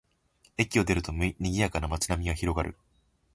[0.57, 2.75] 駅を出ると、にぎやかな街並みが広がる